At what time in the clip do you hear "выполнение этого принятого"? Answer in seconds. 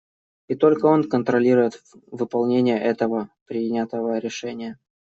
2.11-4.17